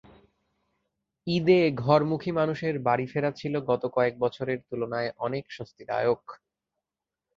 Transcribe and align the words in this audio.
ঈদে 1.27 1.59
ঘরমুখী 1.83 2.31
মানুষের 2.31 2.75
বাড়ি 2.79 3.05
ফেরা 3.07 3.31
ছিল 3.31 3.53
গত 3.69 3.83
কয়েক 3.95 4.13
বছরের 4.19 4.59
তুলনায় 4.69 5.09
অনেক 5.17 5.43
স্বস্তিদায়ক। 5.51 6.23